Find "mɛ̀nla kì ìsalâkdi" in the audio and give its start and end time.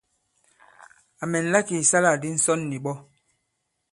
1.31-2.29